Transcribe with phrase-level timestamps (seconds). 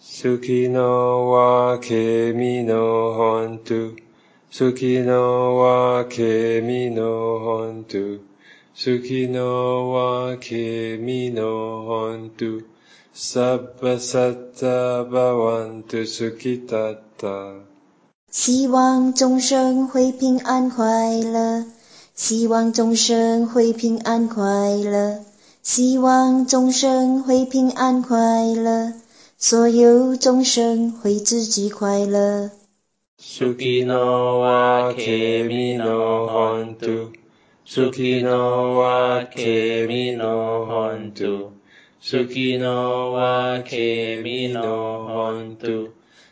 [0.00, 3.96] Sukino wa kemi no hontu.
[4.50, 8.20] Sukino wa kemi no hontu.
[8.74, 12.62] Sukino wa kemi no hontu.
[13.12, 17.64] Sabba satta bhavantu sukhitatta.
[18.30, 21.64] 希望众生会平安快乐，
[22.14, 25.24] 希望众生会平安快乐，
[25.62, 28.92] 希望众生会平安快乐，
[29.40, 32.50] 所有众生会自己快乐。
[33.20, 37.12] Sukino wa kemi no hontu.
[37.64, 41.52] Sukino wa kemi no hontu.
[42.02, 45.90] Sukino wa kemi no hontu.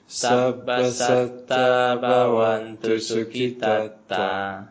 [0.09, 4.65] Sabba satta bhavantu sukhitatta.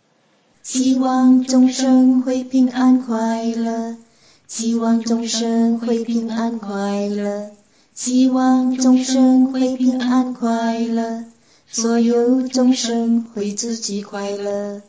[0.62, 3.96] 希望众生会平安快乐，
[4.46, 7.52] 希望众生会平安快乐，
[7.96, 11.24] 希望众生会平安快乐，
[11.66, 14.82] 所有众生会自己快乐。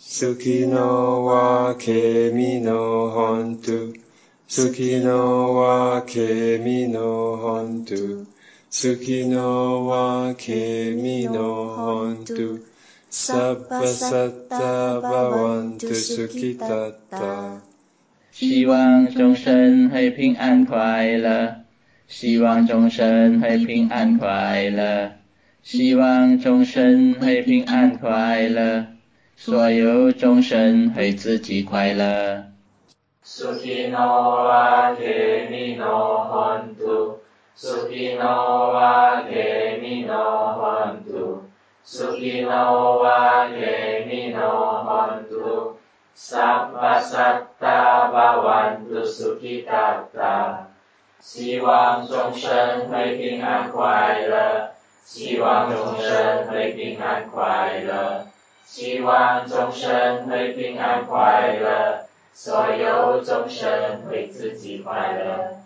[0.00, 3.92] Sukino wa kemi no hontu.
[4.48, 8.24] Sukino wa kemi no hontu.
[8.72, 12.60] Sukino wa kemi no hontu.
[13.10, 17.60] Sabba satta bhavantu sukhitatta.
[18.32, 21.63] 希望众生会平安快乐，
[22.06, 25.12] 希望众生会平安快乐，
[25.62, 28.86] 希望众生会平安快乐，
[29.36, 32.44] 所有众生会自己快乐。
[33.26, 37.20] Sukino a kemi no hontu.
[37.56, 41.40] Sukino a kemi no hontu.
[41.82, 45.78] Sukino wa kemi no hontu.
[46.14, 50.73] Sabba satta bhavantu sukhitatta。
[51.20, 58.26] 希望众生会平安快乐，希望众生会平安快乐，
[58.64, 65.63] 希望众生会平安快乐，所有众生为自己快乐。